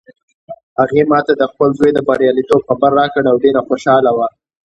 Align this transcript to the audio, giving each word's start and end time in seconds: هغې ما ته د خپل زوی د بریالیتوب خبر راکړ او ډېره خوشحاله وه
هغې 0.79 1.01
ما 1.11 1.19
ته 1.27 1.33
د 1.37 1.43
خپل 1.51 1.69
زوی 1.79 1.91
د 1.93 1.99
بریالیتوب 2.07 2.61
خبر 2.69 2.91
راکړ 2.99 3.23
او 3.31 3.35
ډېره 3.43 3.61
خوشحاله 3.67 4.11
وه 4.17 4.27